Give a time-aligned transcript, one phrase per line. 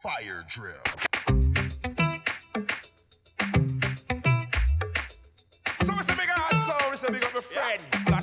[0.00, 0.74] Fire drill.
[5.82, 7.82] So we say big up, so we say big up my friend.
[8.06, 8.17] Gosh,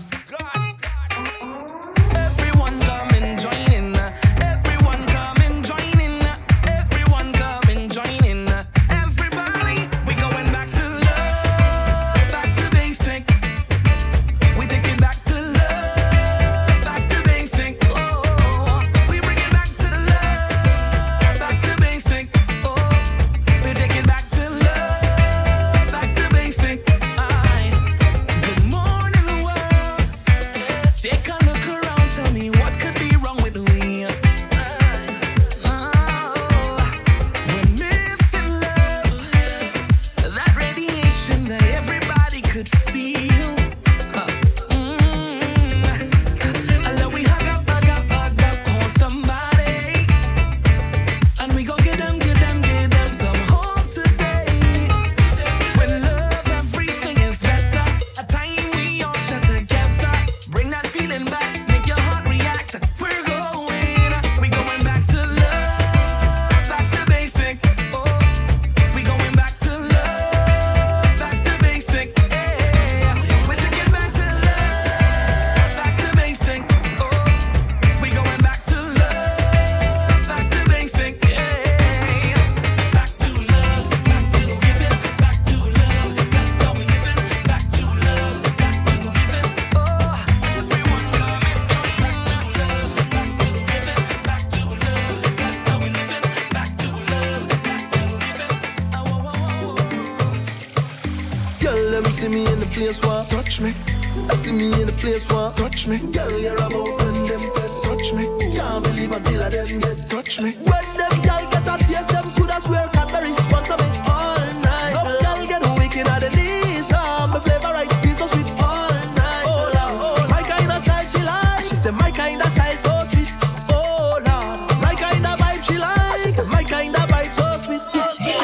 [105.87, 105.97] me.
[106.11, 108.25] Girl, you're about when them fed touch me.
[108.55, 110.51] Can't believe until I them get touch me.
[110.51, 114.93] When them girl get a taste, them coulda swear Cadbury sponsor me all night.
[114.93, 116.91] No girl get wicked at the knees.
[116.93, 119.45] Ah, my flavor right feels so sweet all night.
[119.45, 121.63] Oh Lord, my kind of style she like.
[121.65, 123.31] She said my kind of style so sweet.
[123.69, 126.21] Oh Lord, my kind of vibe she like.
[126.21, 127.81] She said my kind of vibe so sweet.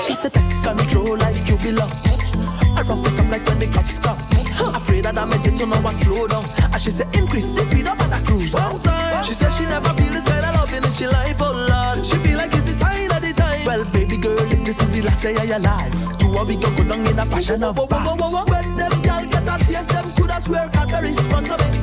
[0.05, 1.91] She said take control like you belong.
[2.77, 4.17] I rough it up like when the cops come.
[4.75, 6.43] Afraid that I made it, so now I slow down.
[6.81, 9.23] She said, increase the speed up and I cruise down time.
[9.23, 12.03] She said she never feel this kind of loving in she life, oh Lord.
[12.03, 13.65] She feel like it's the sign of the time.
[13.67, 16.57] Well, baby girl, if this is the last day of your life, two of we
[16.57, 17.77] can go down in a passion of.
[17.77, 21.80] When them girl get a taste, them coulda swear Cadbury sponsor me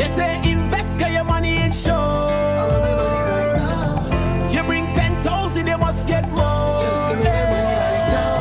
[0.00, 1.92] They say invest, get your money in show.
[1.92, 4.54] I want my money right.
[4.54, 6.80] You bring 10,000, you must get more.
[6.80, 8.40] Just give me right now.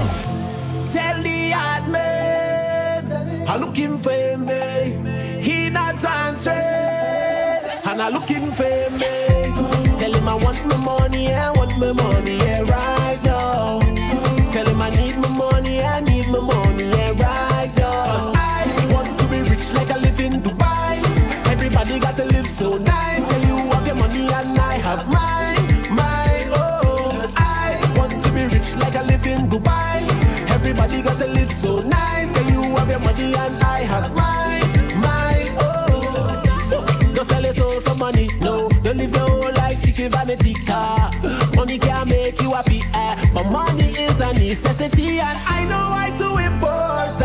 [0.88, 5.42] Tell the hard man, I'm looking for me.
[5.42, 9.18] He not stress, and I'm looking for me.
[10.00, 13.82] Tell him I want my money, I want my money, yeah, right now.
[14.50, 15.09] Tell him I need
[22.60, 23.26] so nice.
[23.32, 25.64] Can you have your money and I have mine,
[25.96, 27.24] mine, oh.
[27.38, 30.04] I want to be rich like I live in Dubai.
[30.52, 32.34] Everybody got to live so nice.
[32.36, 34.68] Can you have your money and I have mine,
[35.00, 37.14] mine, oh.
[37.16, 38.68] Don't sell your soul for money, no.
[38.84, 41.12] Don't live your whole life seeking vanity car.
[41.56, 43.16] Money can't make you happy, eh?
[43.34, 47.19] but money is a necessity, and I know why too important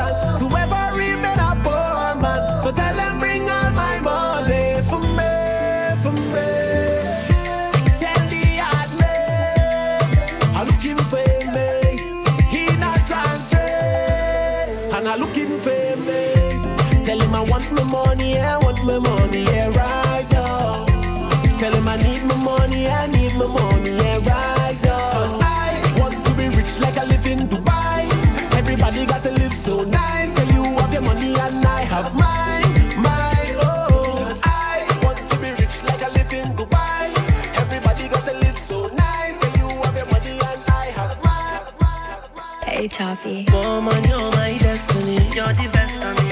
[43.15, 43.47] happy.
[43.53, 45.19] Woman, you're my destiny.
[45.35, 46.29] You're the best of me.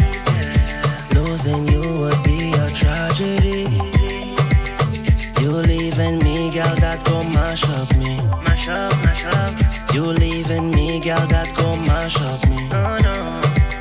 [1.15, 3.69] Losing you would be a tragedy.
[5.41, 8.17] You leaving me, girl, that go mash up me.
[8.45, 9.95] Mash up, mash up.
[9.95, 12.69] You leaving me, girl, that go mash up me.
[12.73, 13.17] Oh no.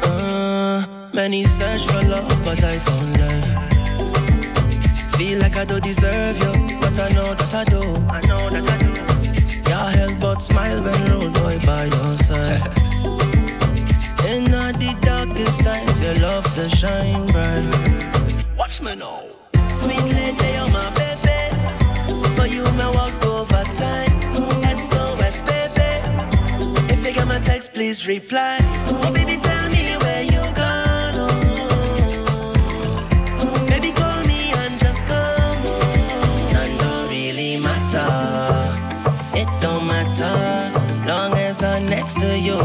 [0.03, 3.51] Uh, many search for love, but I found life.
[5.17, 7.81] Feel like I don't deserve you, but I know that I do.
[8.09, 8.91] I know that I do.
[9.69, 12.77] Your help but smile when road boy by your side.
[16.11, 18.45] your love to shine bright.
[18.57, 19.21] Watch me now.
[19.81, 21.39] Sweet lady, you're my baby.
[22.35, 24.11] For you, my walk over time.
[24.77, 25.91] SOS, baby.
[26.93, 28.57] If you get my text, please reply.
[29.03, 31.27] Oh, baby, tell me where you oh.
[33.67, 35.81] Baby, call me and just come oh.
[36.81, 37.09] home.
[37.09, 38.09] Really matter.
[39.37, 40.37] It don't matter.
[41.07, 42.59] Long as I'm next to you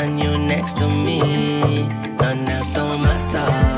[0.00, 2.05] and you next to me
[2.44, 3.75] ganas, my todo.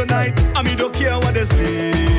[0.00, 0.32] tonight.
[0.54, 2.09] I me mean, don't care what they say.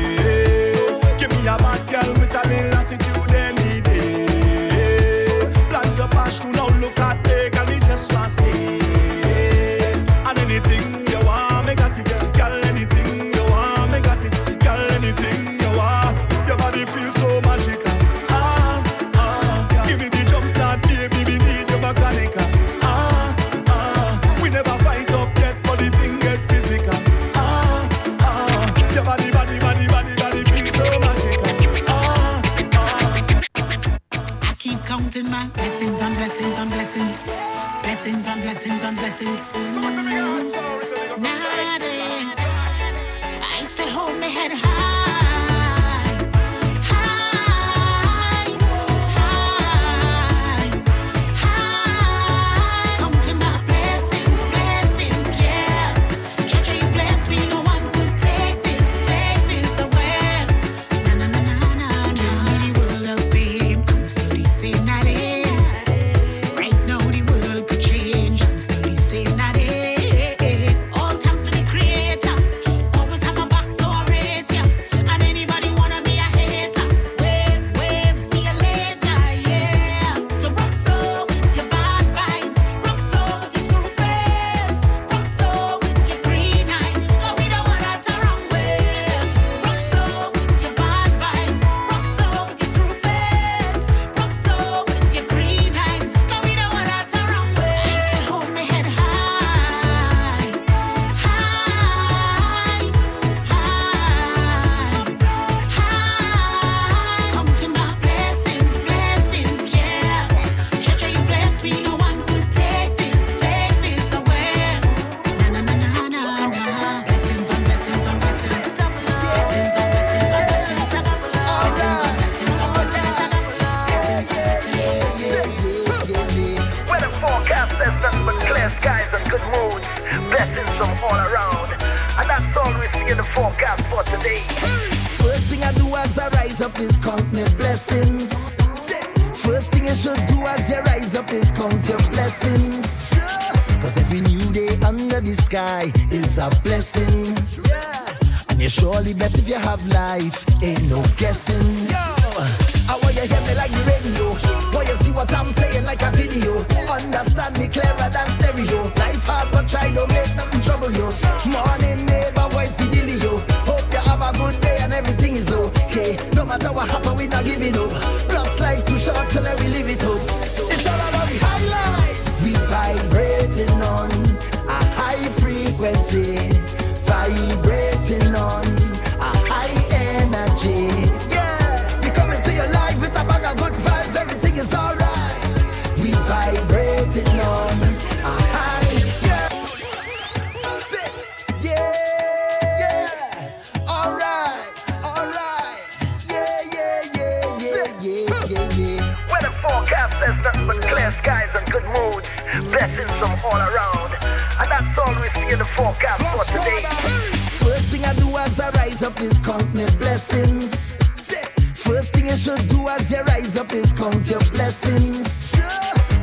[212.32, 215.52] you should do as you rise up is count your blessings.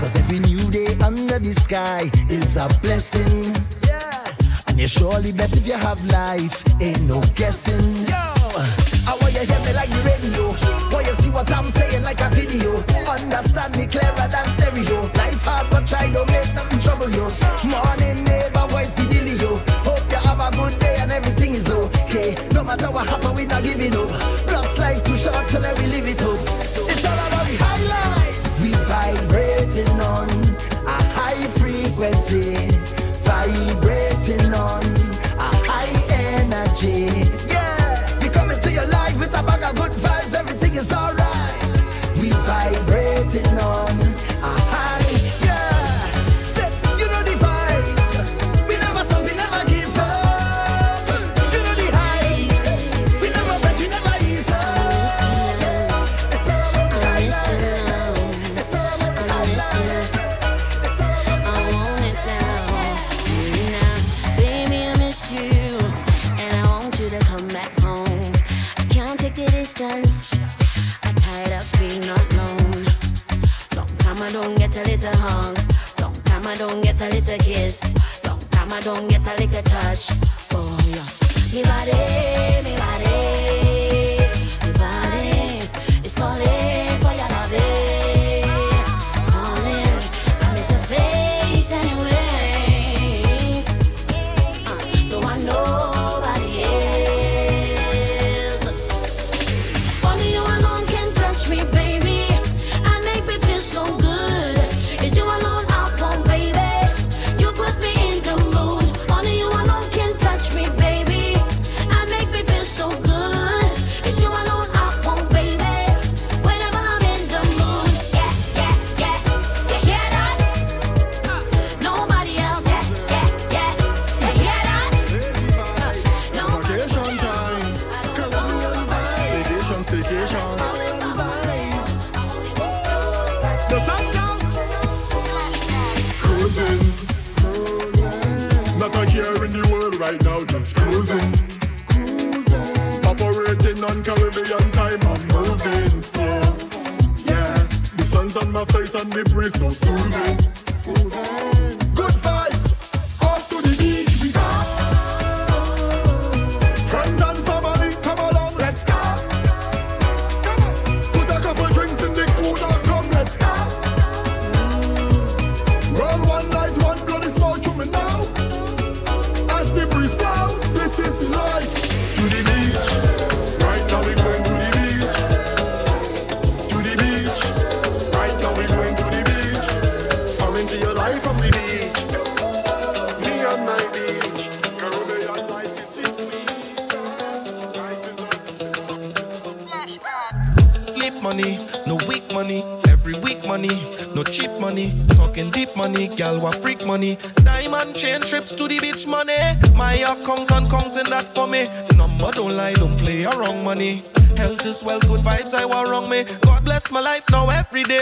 [0.02, 3.54] Cause every new day under the sky is a blessing.
[4.68, 8.08] And you're surely best if you have life, ain't no guessing.
[8.10, 10.46] I want you hear me like the radio.
[10.90, 12.82] Want you see what I'm saying like a video.
[13.06, 15.06] Understand me clearer than stereo.
[15.14, 17.30] Life hard but try don't make nothing trouble you.
[17.70, 19.62] Morning neighbor, voice the dealio.
[19.86, 22.34] Hope you have a good day and everything is okay.
[22.52, 24.29] No matter what happen, we not giving up.
[78.80, 79.19] I don't get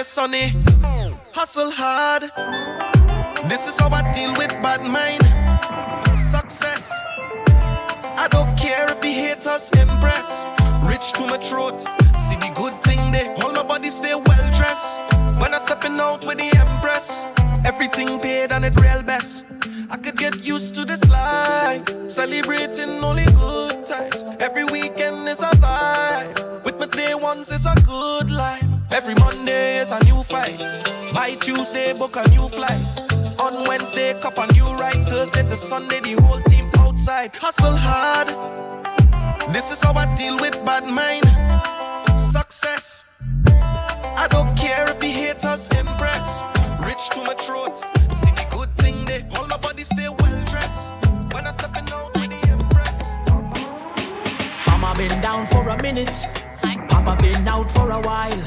[0.07, 0.53] sunny.
[1.33, 2.23] Hustle hard.
[3.49, 5.21] This is how I deal with bad mind.
[6.17, 6.91] Success.
[8.15, 10.45] I don't care if the haters impress.
[10.87, 11.81] Rich to my throat.
[12.17, 14.97] See the good thing they hold my body stay well dressed.
[15.41, 17.25] When I stepping out with the empress,
[17.65, 19.45] everything paid and it real best.
[19.91, 24.23] I could get used to this life, celebrating only good times.
[24.39, 26.63] Every weekend is a vibe.
[26.63, 28.63] With my day ones, it's a good life.
[28.91, 29.46] Every Monday.
[31.57, 33.01] Tuesday, book a new flight.
[33.41, 35.09] On Wednesday, cup a new ride.
[35.09, 37.35] Thursday to Sunday, the whole team outside.
[37.35, 38.27] Hustle hard.
[39.55, 41.25] This is how I deal with bad mind.
[42.19, 43.05] Success.
[43.47, 46.43] I don't care if the haters impress.
[46.85, 47.75] Rich to my throat.
[48.13, 49.27] See the good thing there.
[49.39, 50.93] All my body stay well dressed.
[51.33, 53.15] When I stepping out with the empress.
[54.67, 56.13] Mama been down for a minute.
[56.61, 58.43] Papa been out for a while.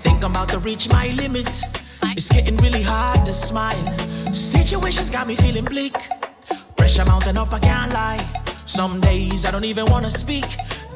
[0.00, 1.62] Think I'm about to reach my limits.
[2.02, 3.86] It's getting really hard to smile.
[4.32, 5.94] Situations got me feeling bleak.
[6.76, 8.18] Pressure mounting up, I can't lie.
[8.64, 10.46] Some days I don't even wanna speak.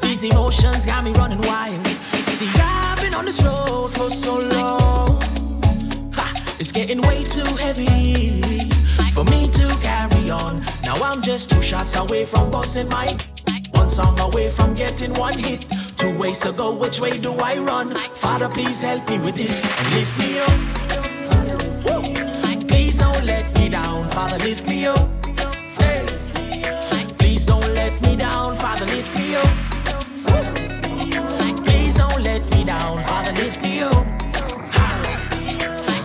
[0.03, 1.87] These emotions got me running wild.
[2.27, 5.21] See, I've been on this road for so long.
[6.15, 8.41] Ha, it's getting way too heavy
[9.13, 10.61] for me to carry on.
[10.85, 13.17] Now I'm just two shots away from busting my
[13.83, 15.63] one song away from getting one hit.
[15.97, 17.89] Two ways to go, which way do I run?
[18.15, 19.57] Father, please help me with this
[19.95, 20.57] lift me up.
[22.69, 25.09] Please don't let me down, Father, lift me up.
[25.83, 26.07] Hey.
[27.19, 29.51] Please don't let me down, Father, lift me up.
[31.67, 34.07] Please don't let me down, Father, lift me up.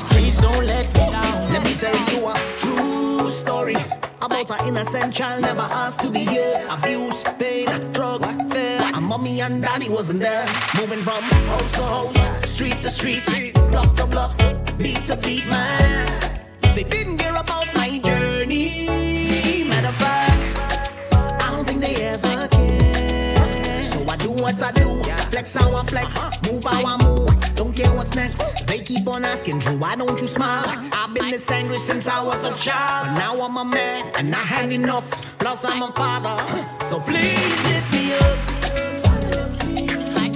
[0.10, 1.54] Please don't let me down.
[1.54, 3.97] Let me tell you a true story
[4.28, 6.62] about an innocent child never asked to be here.
[6.70, 8.82] Abuse, pain, drugs, fear.
[8.96, 10.46] And mommy and daddy wasn't there.
[10.76, 14.38] Moving from house to house, street to street, block to block,
[14.78, 16.44] beat to beat, man.
[16.76, 19.64] They didn't care about my journey.
[19.70, 23.86] Matter of fact, I don't think they ever cared.
[23.86, 27.57] So I do what I do, flex how I flex, move how I move.
[27.98, 28.68] What's next.
[28.68, 30.64] They keep on asking, Drue, why don't you smile?
[30.94, 33.08] I've been this angry since I was a child.
[33.08, 35.10] But now I'm a man, and I had enough.
[35.40, 36.38] Plus I'm a father,
[36.86, 38.38] so please lift me up.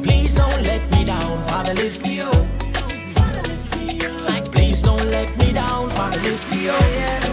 [0.02, 2.48] Please don't let me down, Father, lift me up.
[4.54, 7.31] Please don't let me down, Father, lift me up.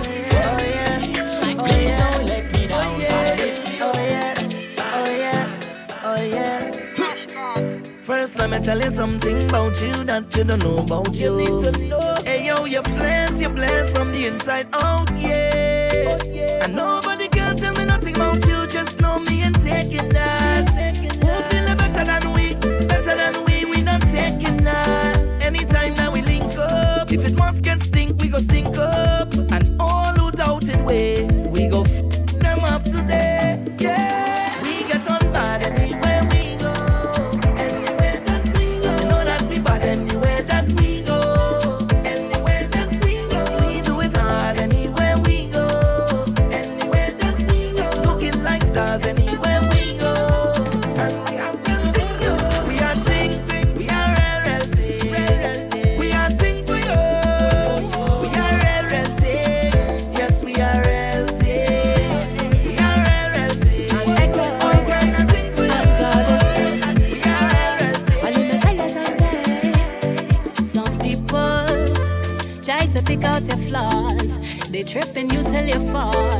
[8.50, 11.38] Let me tell you something about you that you don't know about you.
[12.24, 16.64] Hey yo, you're blessed, you're blessed from the inside out, yeah.
[16.64, 20.37] And nobody can tell me nothing about you, just know me and taking that.
[20.37, 20.37] Who
[75.98, 76.38] fall.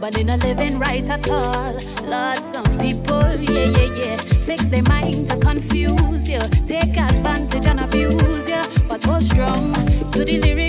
[0.00, 1.72] But they're not living right at all.
[2.12, 4.16] Lord, some people, yeah, yeah, yeah,
[4.48, 8.62] fix their mind to confuse you, take advantage and abuse you.
[8.88, 9.72] But hold strong
[10.12, 10.67] to the lyrics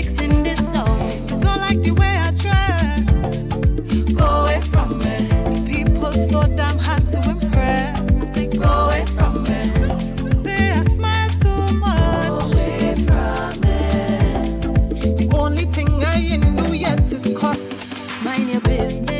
[18.70, 19.19] business.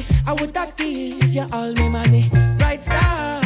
[0.31, 2.29] I would not give you all my money.
[2.57, 3.41] Bright star,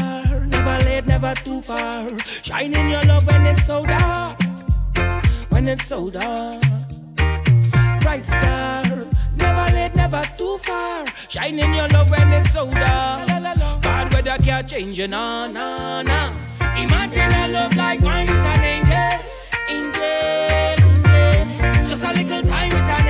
[0.46, 2.08] never late, never too far.
[2.44, 4.38] Shining your love when it's so dark.
[5.50, 6.62] When it's so dark.
[8.02, 8.84] Bright star,
[9.36, 11.08] never late, never too far.
[11.28, 13.26] Shining your love when it's so dark.
[13.82, 16.34] Bad weather can't change you, nah, nah, nah.
[16.78, 19.22] Imagine a love like wine with an angel.
[19.70, 20.04] Angel,
[21.02, 21.84] angel.
[21.84, 23.05] Just a little time with an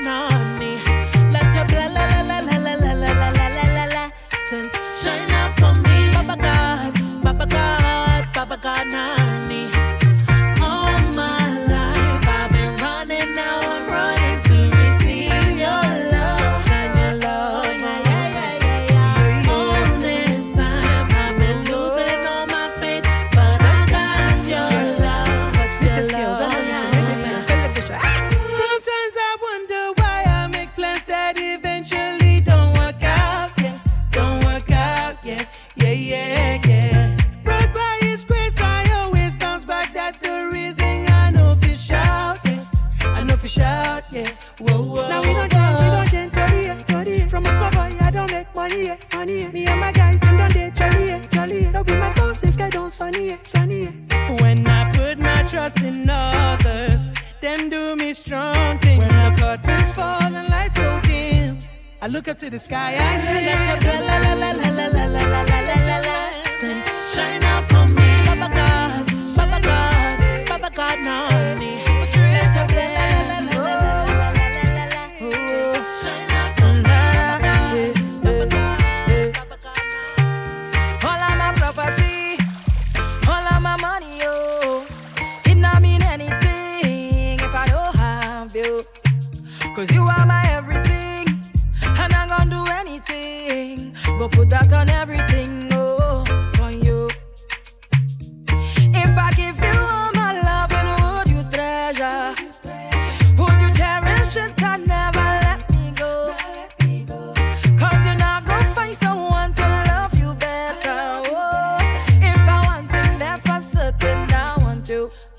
[0.00, 0.78] waiting on me.
[1.30, 1.90] Let your blah
[5.02, 9.19] shine up on me, Baba God, Baba God, Baba God now.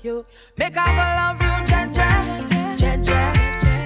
[0.02, 0.24] you.
[0.56, 2.08] Make I go love you, cha cha,
[2.76, 3.32] cha cha,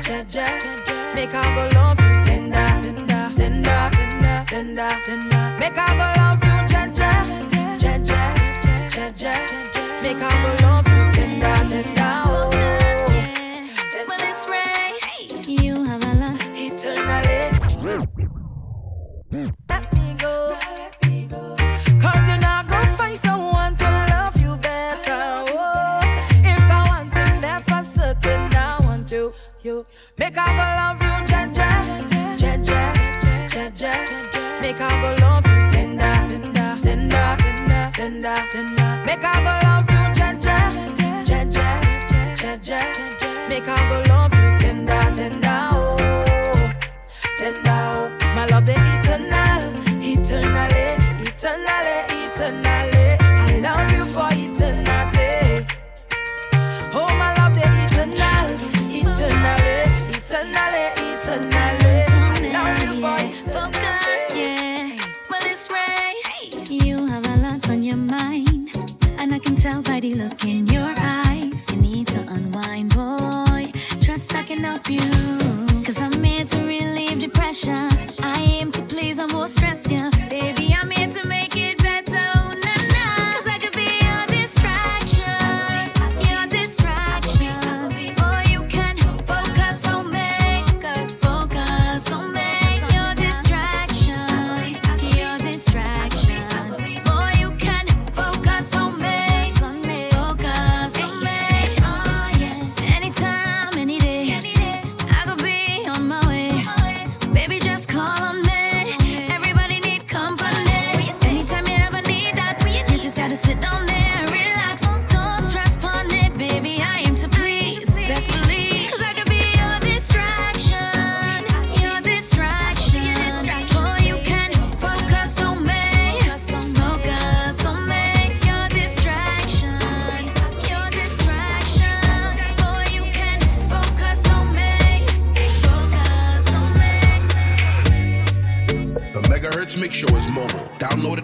[0.02, 1.14] cha cha.
[1.14, 5.56] Make I go love you, tender, tender, tender, tender, tender.
[5.60, 7.10] Make I go love you, cha cha,
[7.78, 8.34] cha cha,
[8.90, 9.32] cha cha.
[10.02, 10.75] Make I go love.
[43.66, 44.05] can't believe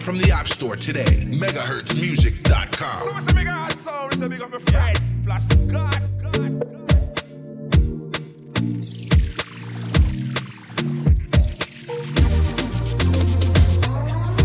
[0.03, 1.05] from the App Store today.
[1.05, 3.23] MegahertzMusic.com.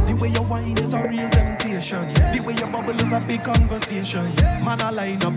[0.07, 2.14] The way your wine is a real temptation.
[2.14, 4.23] The way your bubble is a big conversation.
[4.64, 5.28] Man, I line up.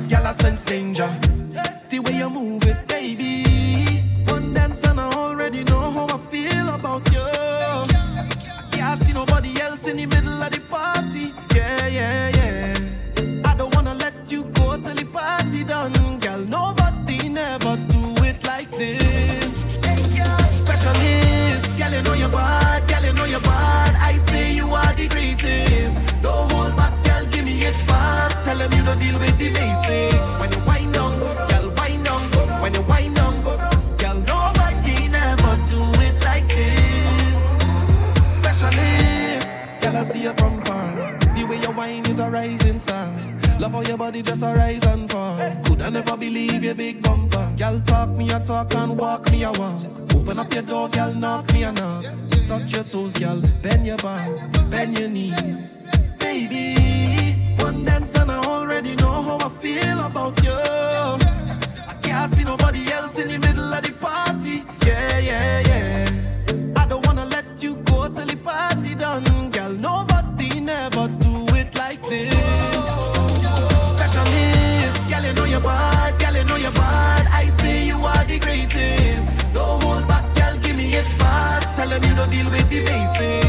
[82.31, 83.40] estilo baby bem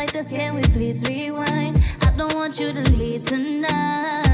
[0.00, 1.78] like this, can we please rewind?
[2.00, 4.29] I don't want you to leave tonight.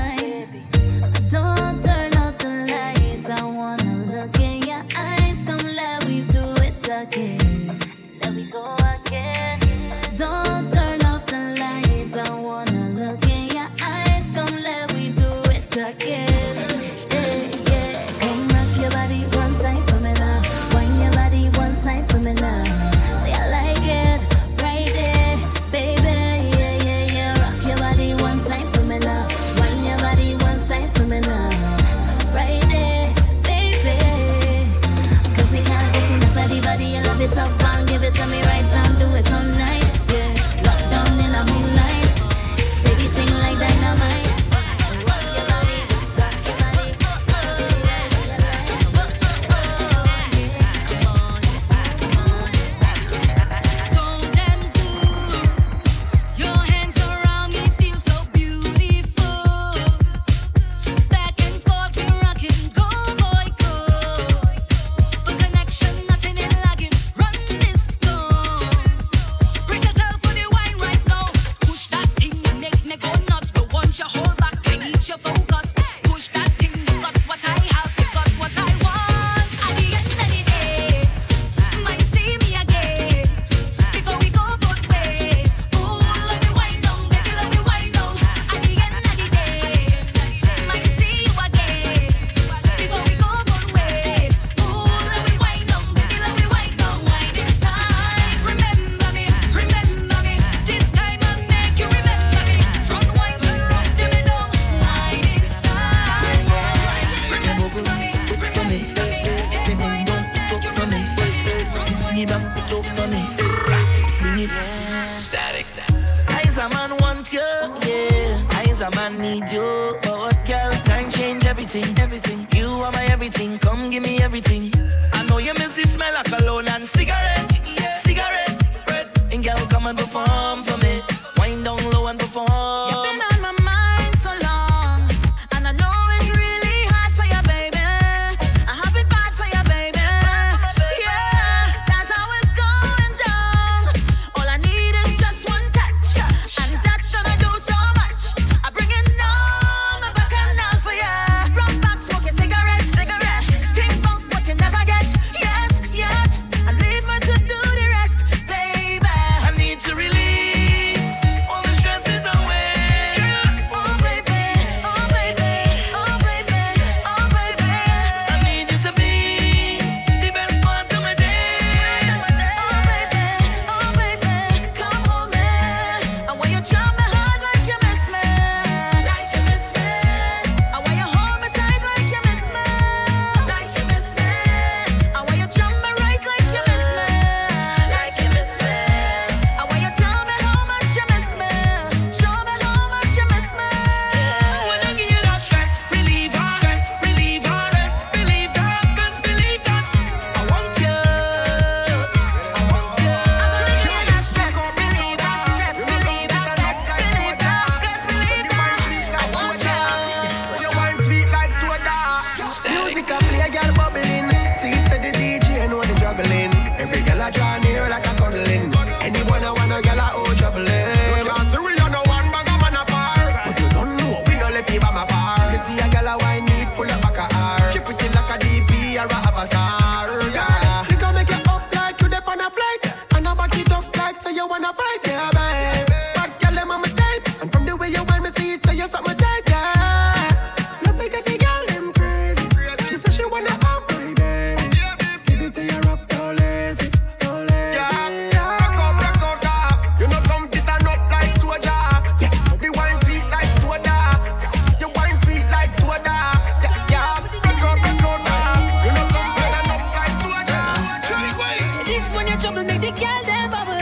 [262.41, 263.73] trouble, make the girl them bubble.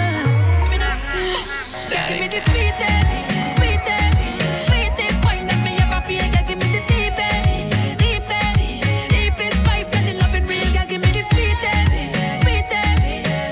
[1.91, 2.99] Give me the sweetest,
[3.57, 4.15] sweetest,
[4.67, 6.27] sweetest wine that ever feel.
[6.33, 8.57] Girl, give me the deepest, deepest,
[9.11, 9.91] deepest vibe.
[10.21, 10.69] Loving real.
[10.73, 11.91] Girl, give me the sweetest,
[12.43, 13.01] sweetest,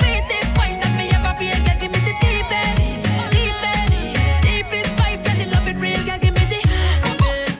[0.01, 1.59] sweetest wine that ever feel.
[1.67, 2.79] Girl, give me the deepest,
[3.35, 3.91] deepest,
[4.47, 5.27] deepest vibe.
[5.53, 6.03] Loving real.
[6.07, 6.61] Girl, give me the.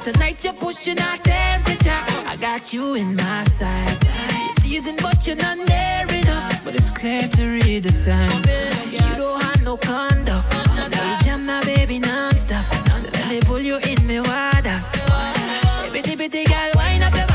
[0.05, 2.03] Tonight you're pushing our temperature.
[2.27, 4.09] I got you in my sights.
[4.63, 6.12] Season, but you're not there
[7.03, 8.47] clear to read the signs.
[8.93, 10.49] You don't have no conduct.
[10.77, 12.65] Now you jam now, baby, non-stop.
[13.15, 14.79] Let me pull you in me water.
[15.93, 17.32] Bitty bitty girl, wind up your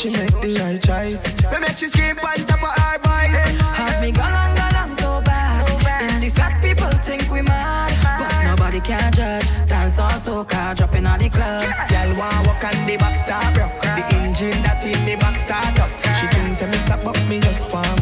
[0.00, 1.22] she make the right choice.
[1.52, 3.36] Me make she scream on top of her voice.
[3.76, 5.68] Have me gone on, gone on so bad.
[5.84, 7.92] And the fat people think we mad.
[8.18, 9.44] But nobody can judge.
[9.66, 11.68] Dance all soca, dropping on the club.
[11.90, 13.72] Girl want walk on the back start rock.
[13.82, 15.90] The engine that in the back start up.
[16.16, 18.00] She thinks me stop up, me just up.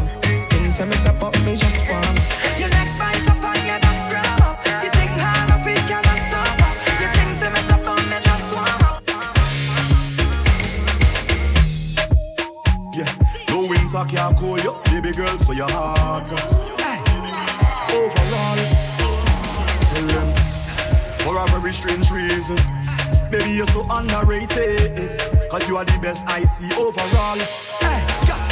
[0.51, 1.28] Thinks me stop
[15.09, 16.53] baby girl, so your heart out.
[17.93, 18.59] Overall,
[19.89, 20.29] tell them
[21.21, 22.57] for a very strange reason,
[23.31, 25.21] baby you're so underrated.
[25.51, 27.39] Cause you are the best I see overall.
[27.81, 28.05] Hey,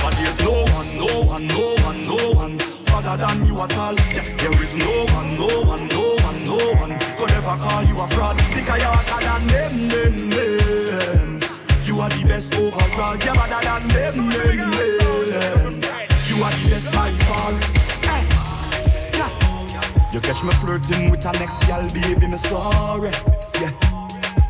[0.02, 2.60] but there's no one, no one, no one, no one
[2.94, 3.94] other than you at all.
[4.14, 7.98] Yeah, there is no one, no one, no one, no one could ever call you
[8.00, 11.40] a fraud because you're hotter than them, them, them.
[11.84, 13.16] You are the best overall.
[13.16, 15.85] You're better than them, them, them.
[16.36, 17.52] You by far.
[18.04, 18.22] Hey,
[19.16, 20.12] yeah.
[20.12, 23.10] You catch me flirting with our next gal, baby, me sorry.
[23.58, 23.70] Yeah.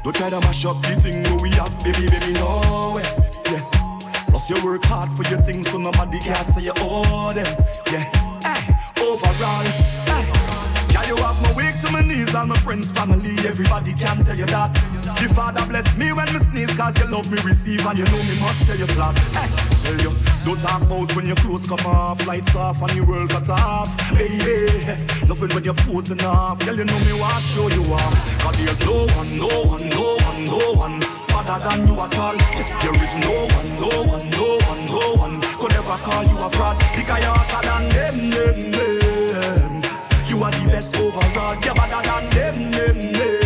[0.02, 3.04] Don't try to mash up the thing we have, baby, baby, no way.
[3.52, 3.62] Yeah.
[4.30, 7.46] Plus you work hard for your things, so nobody can say you owe them.
[7.92, 8.10] Yeah.
[8.42, 9.64] Hey, overall.
[10.10, 10.26] Hey.
[10.90, 14.36] Yeah, you have my wake to my knees, all my friends, family, everybody can tell
[14.36, 14.75] you that.
[15.06, 18.22] The Father bless me when me sneeze, cause you love me receive, and you know
[18.26, 19.16] me must tell you flat.
[19.38, 19.48] Hey,
[19.84, 20.12] tell you,
[20.44, 23.88] don't talk about when your clothes come off, lights off, and your world cut off.
[24.10, 28.14] Hey, hey, nothing when you're posing off, girl, you know me want show you off.
[28.42, 32.36] Cause there's no one, no one, no one, no one other than you at all.
[32.82, 36.50] There is no one, no one, no one, no one could ever call you a
[36.50, 39.82] fraud because you're hotter than them, them, them.
[40.26, 41.54] You are the best overall.
[41.62, 43.45] You're better than them, them, them.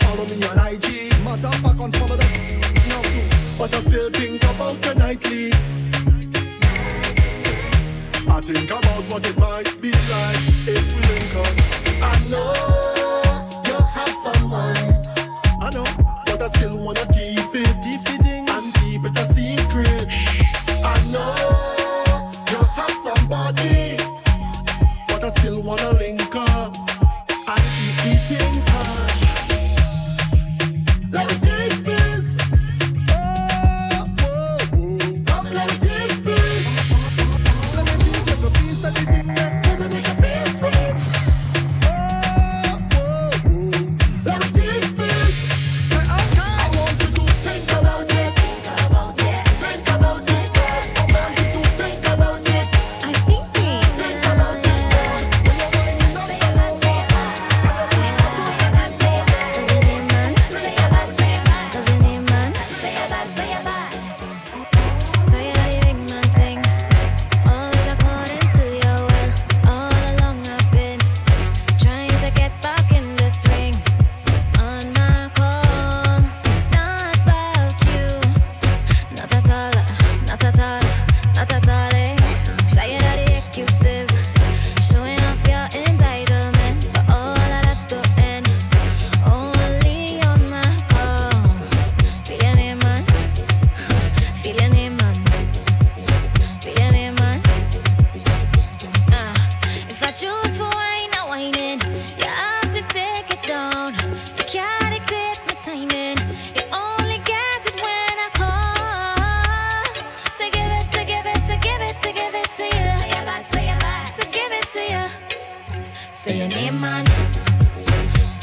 [0.00, 0.86] Follow me on IG.
[1.24, 2.46] Matter of fact, that
[2.88, 3.58] no too.
[3.58, 5.22] But I still think about tonight.
[5.22, 5.52] nightly.
[8.28, 11.54] I think about what it might be like if we link up.
[12.02, 12.52] I know
[13.68, 14.76] you have someone.
[15.62, 15.86] I know,
[16.26, 17.45] but I still wanna keep.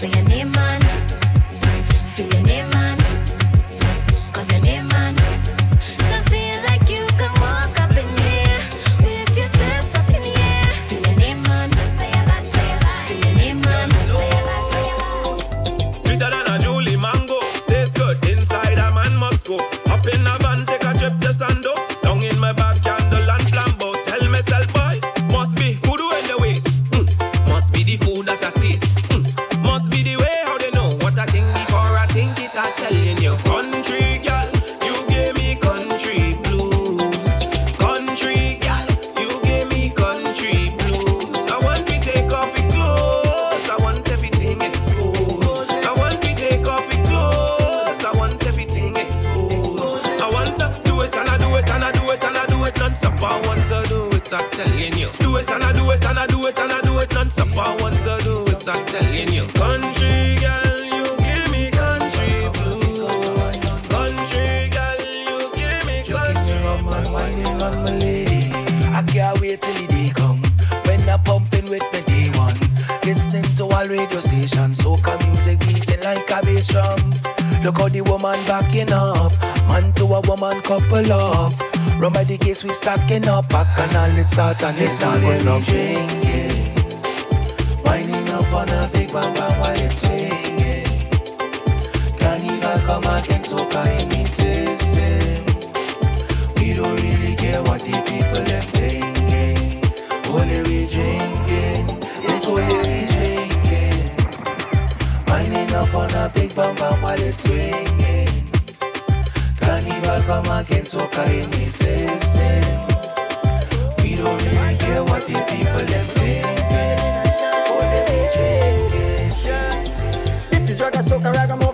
[0.03, 0.32] dancing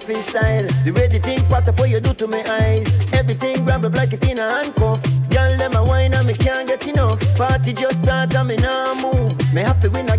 [0.10, 0.66] freestyle.
[0.84, 3.00] The way the thing fat up what you do to my eyes.
[3.14, 5.04] Everything grab up like it in a handcuff.
[5.30, 7.22] Girl, let me wine and me can't get enough.
[7.38, 9.38] Party just start and me now move.
[9.54, 10.18] Me have to win a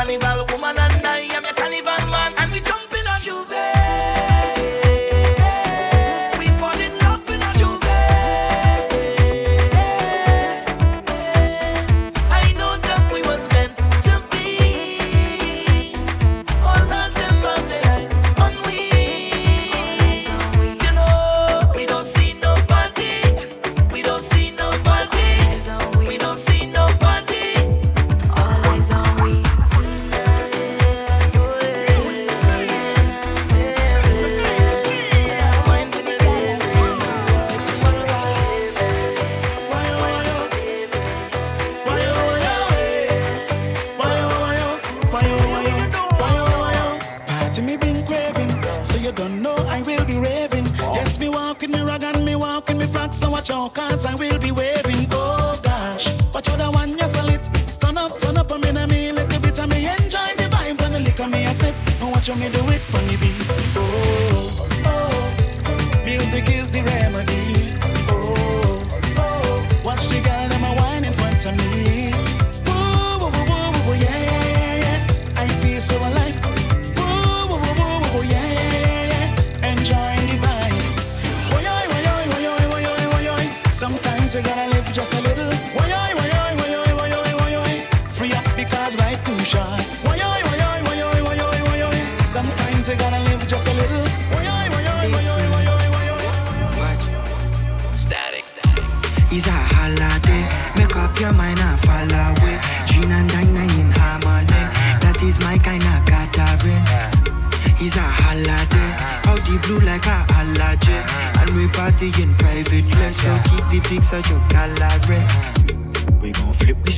[0.00, 0.89] cannibal woman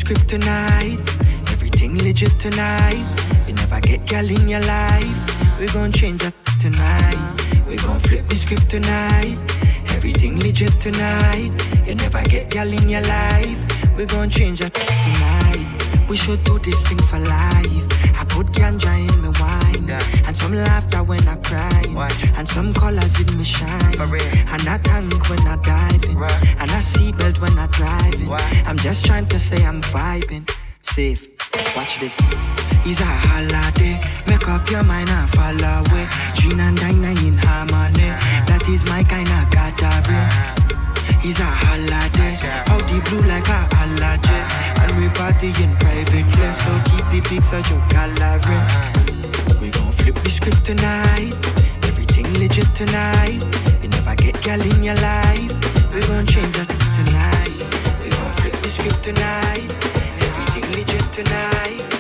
[0.03, 0.98] script tonight.
[1.55, 3.07] Everything legit tonight.
[3.46, 5.18] You never get gal in your life.
[5.61, 7.22] We gon' change up tonight.
[7.68, 9.38] We gon' flip the script tonight.
[9.96, 11.53] Everything legit tonight.
[11.86, 13.62] You never get gal in your life.
[13.96, 14.74] We gon' change up
[15.07, 15.68] tonight.
[16.09, 17.84] We should do this thing for life.
[18.20, 19.62] I put ganja in my wine.
[20.26, 21.82] And some laughter when I cry.
[22.36, 24.01] And some colors in me shine.
[24.01, 26.16] And I tank when I dive in.
[26.61, 28.30] And I seatbelt when I driving.
[28.66, 30.49] I'm just trying to say I'm vibing.
[30.82, 31.28] Safe.
[31.76, 32.18] Watch this.
[32.84, 34.01] It's a holiday.
[34.26, 36.07] Make up your mind and fall away.
[36.34, 38.11] Gin and dine in harmony.
[38.49, 40.28] That is my kind of gathering.
[41.24, 42.34] It's a holiday.
[42.66, 44.40] Out the blue like a allergy.
[44.82, 46.59] And we party in private place.
[46.64, 49.22] So keep the pics at your gallery.
[50.13, 51.33] Flip the script tonight.
[51.85, 53.41] Everything legit tonight.
[53.83, 55.95] You never get gal in your life.
[55.95, 58.03] We gon' change that tonight.
[58.03, 59.73] We gon' flip the script tonight.
[60.21, 61.91] Everything legit tonight.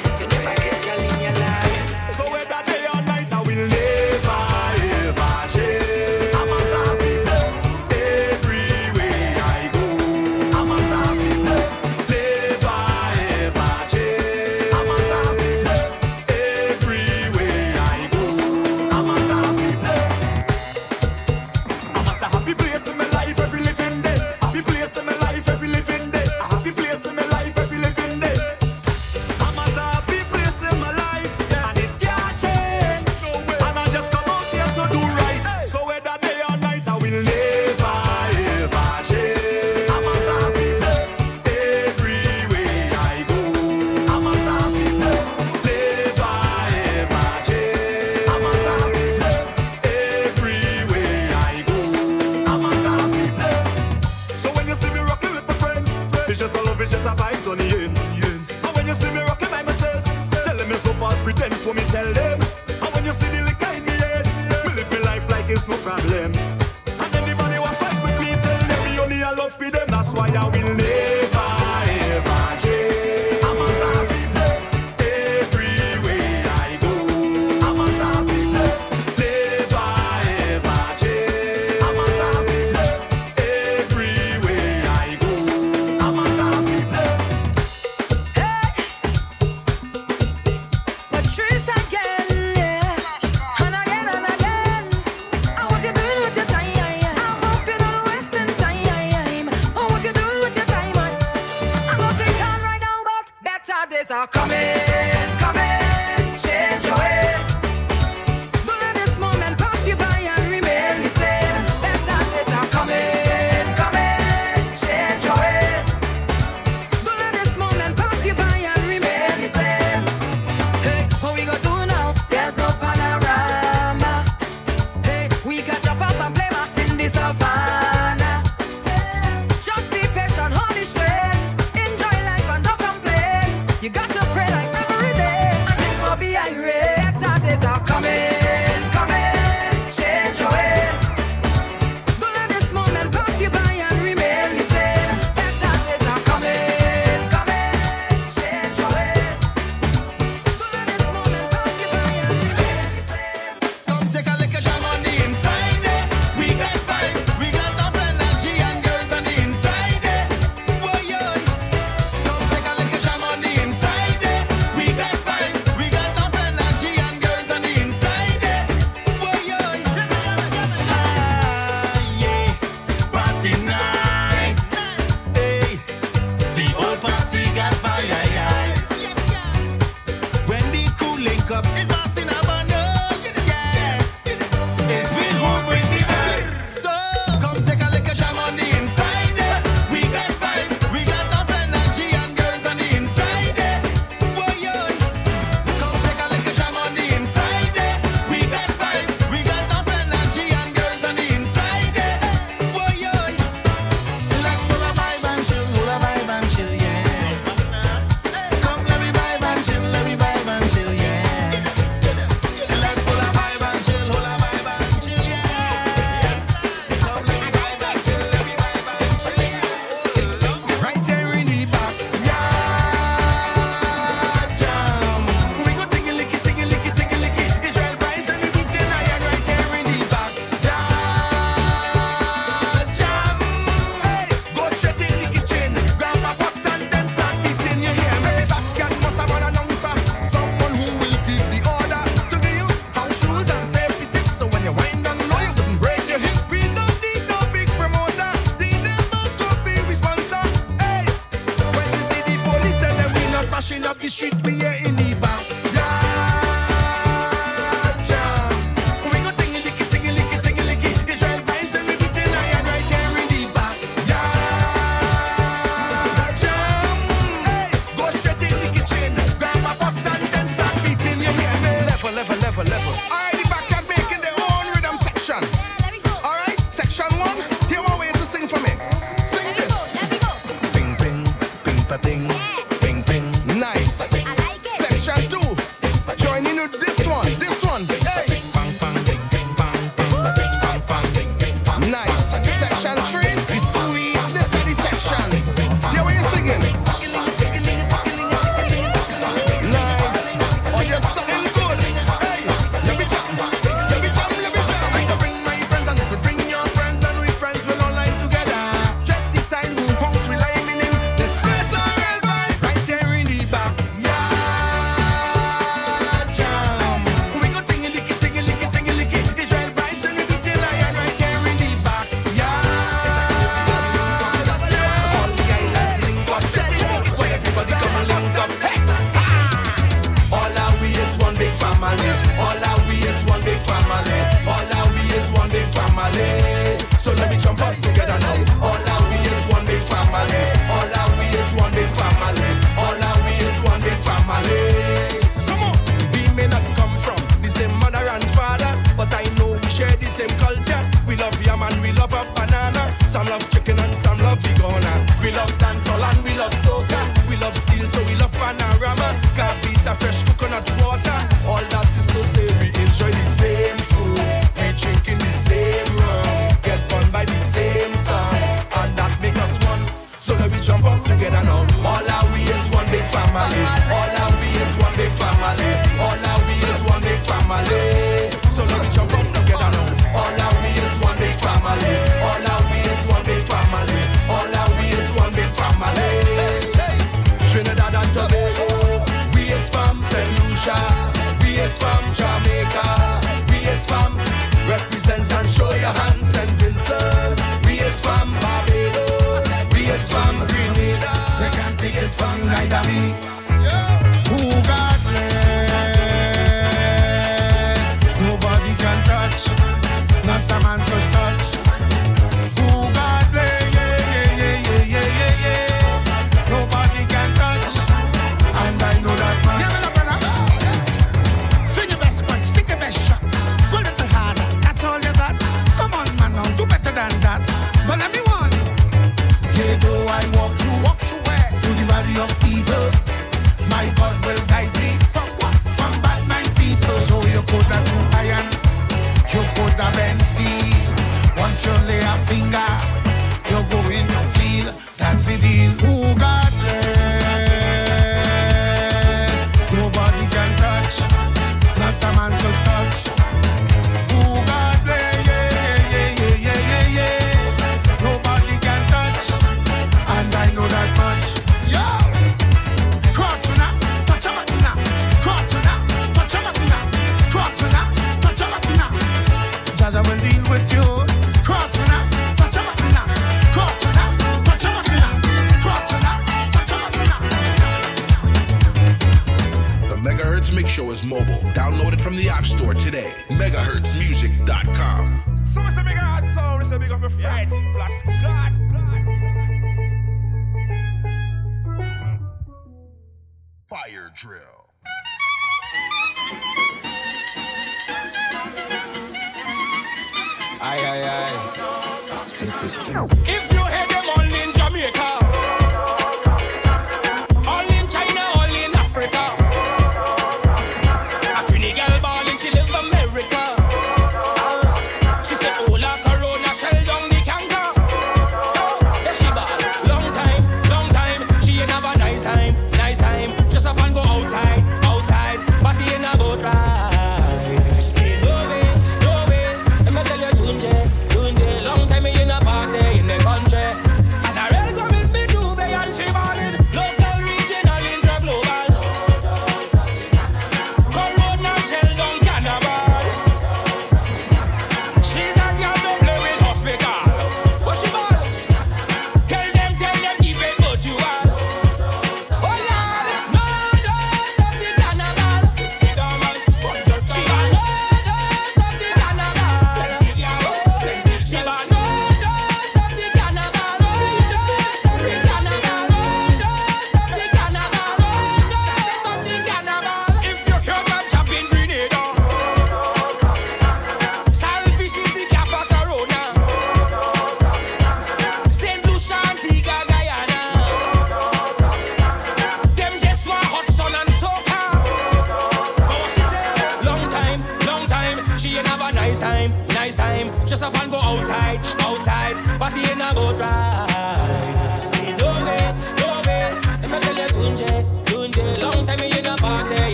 [56.32, 58.11] It's just a love, it's just a vibes on the ends.